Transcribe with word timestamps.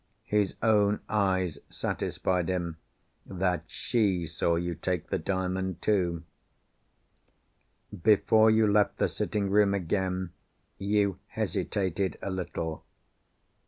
His 0.25 0.55
own 0.63 0.99
eyes 1.07 1.59
satisfied 1.69 2.49
him 2.49 2.77
that 3.23 3.61
she 3.67 4.25
saw 4.25 4.55
you 4.55 4.73
take 4.73 5.11
the 5.11 5.19
Diamond, 5.19 5.79
too. 5.79 6.23
Before 8.01 8.49
you 8.49 8.65
left 8.65 8.97
the 8.97 9.07
sitting 9.07 9.51
room 9.51 9.75
again, 9.75 10.31
you 10.79 11.19
hesitated 11.27 12.17
a 12.19 12.31
little. 12.31 12.77
Mr. 12.77 12.81